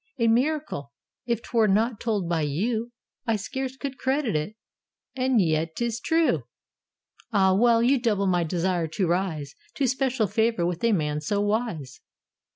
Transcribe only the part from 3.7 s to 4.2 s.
should